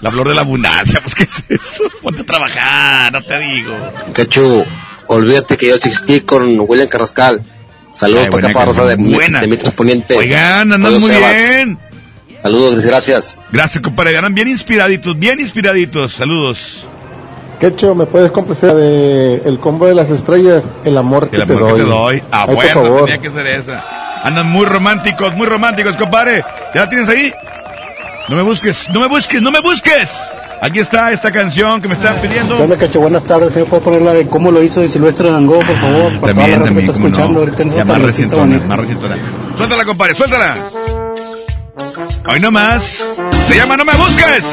[0.00, 1.84] La flor de la abundancia, pues, ¿qué es eso?
[2.02, 3.74] Ponte a trabajar, no te digo.
[4.12, 4.64] Cachu,
[5.08, 7.42] olvídate que yo existí con William Carrascal.
[7.92, 9.40] Saludos Ay, para buena acá, para Rosa de, buena.
[9.40, 10.16] de Mitras Poniente.
[10.16, 11.32] Oigan, andan Saludos, muy Sebas.
[11.32, 11.78] bien.
[12.40, 13.38] Saludos, gracias.
[13.50, 14.16] Gracias, compadre.
[14.16, 16.14] Andan bien inspiraditos, bien inspiraditos.
[16.14, 16.84] Saludos.
[17.58, 20.62] Quecho, ¿me puedes complacer de El combo de las estrellas?
[20.84, 21.72] El amor que El te amor doy.
[21.72, 22.22] que te doy.
[22.30, 23.04] A Ay, por fuerza favor.
[23.06, 23.84] tenía que ser esa.
[24.22, 26.44] Andan muy románticos, muy románticos, compadre.
[26.74, 27.32] ¿Ya la tienes ahí?
[28.28, 30.10] No me busques, no me busques, no me busques.
[30.60, 32.56] Aquí está esta canción que me están pidiendo.
[32.56, 33.00] ¿Qué onda, Cacho?
[33.00, 33.52] Buenas tardes.
[33.52, 36.20] ¿Se me puede poner la de cómo lo hizo de Silvestre Dangó, por favor?
[36.20, 37.38] Para la También, raza que también, está escuchando no.
[37.40, 39.16] ahorita en Ya más recientona, más recientona.
[39.56, 40.54] Suéltala, compadre, suéltala.
[42.26, 43.14] Hoy nomás.
[43.46, 44.44] Se llama No me busques.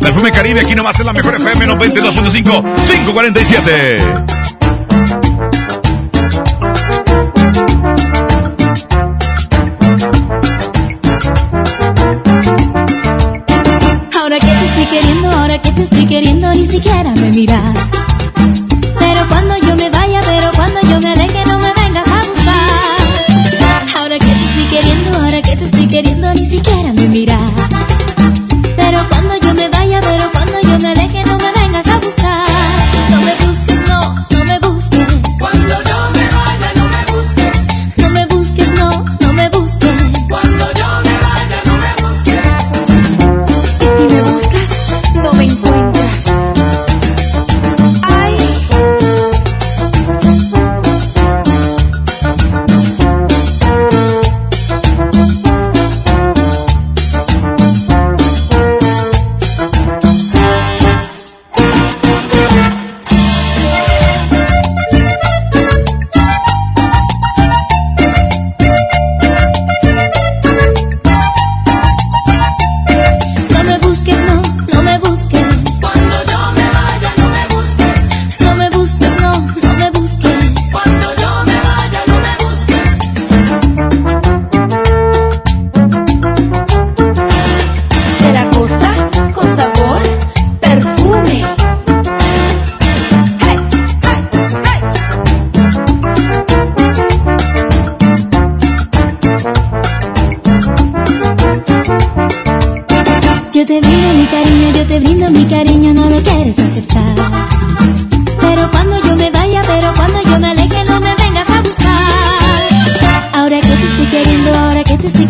[0.00, 3.98] Perfume Caribe, aquí nomás en la mejor FM 92.5, 547.
[17.34, 18.13] Siquiera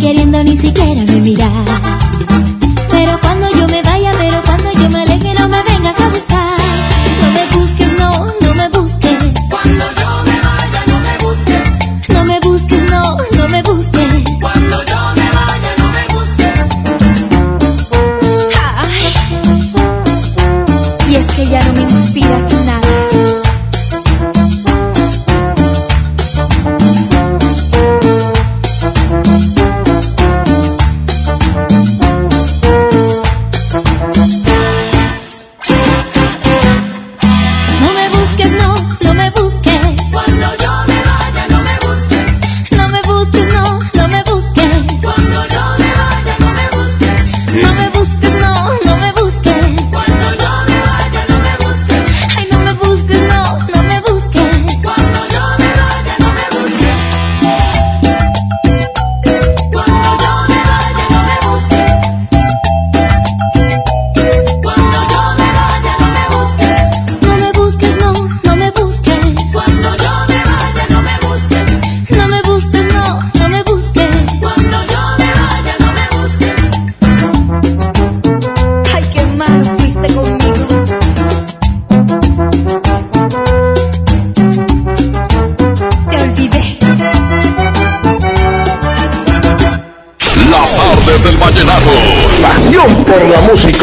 [0.04, 1.50] queriendo, ni siquiera me miras.
[2.90, 3.53] Pero cuando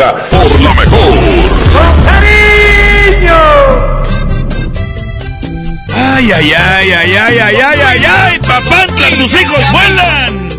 [0.02, 1.52] Por la mejor.
[5.93, 10.49] Ay, ay, ay, ay, ay, ay, ay, ay, ay, papantla, tus hijos vuelan.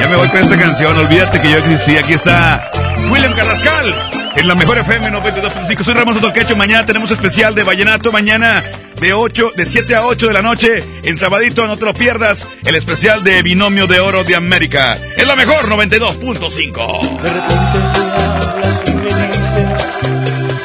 [0.00, 1.96] Ya me voy con esta canción, olvídate que yo existí.
[1.96, 2.68] Aquí está
[3.08, 3.94] William Carrascal
[4.34, 5.84] en la mejor FM 92.5.
[5.84, 6.56] Soy Ramos Torquecho.
[6.56, 8.10] Mañana tenemos especial de Vallenato.
[8.10, 8.62] Mañana
[9.02, 11.66] de 8, de 7 a 8 de la noche en Sabadito.
[11.66, 12.46] No te lo pierdas.
[12.64, 14.96] El especial de Binomio de Oro de América.
[15.16, 17.20] Es la mejor 92.5.
[17.20, 19.82] De repente te hablas y me dices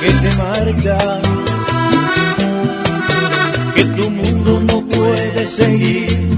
[0.01, 1.21] que te marchas,
[3.75, 6.29] que tu mundo no puede seguir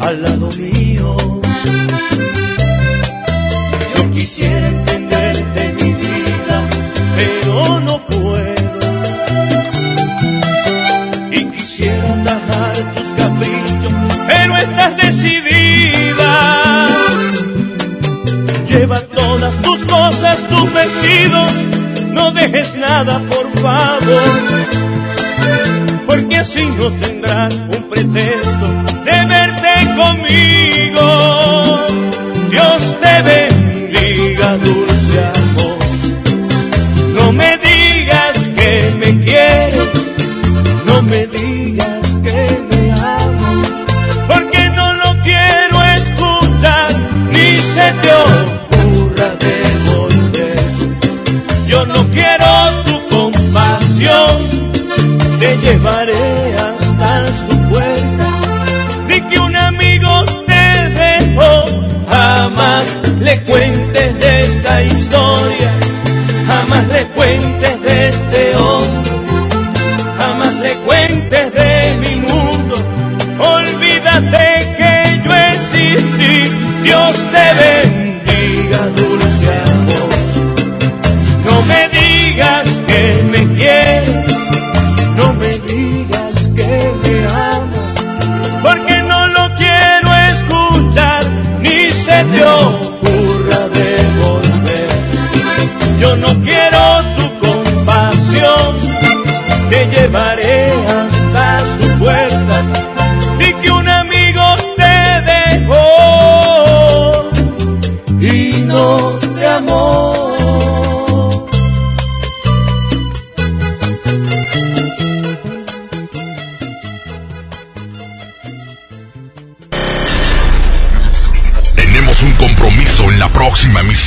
[0.00, 0.77] al lado mío.
[22.12, 24.32] No dejes nada, por favor.
[26.06, 28.66] Porque así no tendrás un pretexto
[29.04, 31.06] de verte conmigo.
[32.50, 33.57] Dios te bendiga,
[55.56, 56.47] llevaré